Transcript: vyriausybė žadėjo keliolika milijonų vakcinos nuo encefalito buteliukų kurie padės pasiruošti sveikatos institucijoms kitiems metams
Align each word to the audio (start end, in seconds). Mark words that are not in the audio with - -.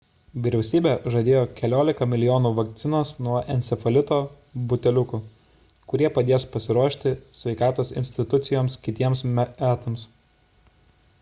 vyriausybė 0.45 0.91
žadėjo 1.15 1.41
keliolika 1.57 2.05
milijonų 2.13 2.51
vakcinos 2.59 3.09
nuo 3.27 3.35
encefalito 3.55 4.17
buteliukų 4.71 5.19
kurie 5.93 6.11
padės 6.17 6.45
pasiruošti 6.55 7.13
sveikatos 7.43 7.91
institucijoms 8.03 8.79
kitiems 8.87 9.25
metams 9.41 10.07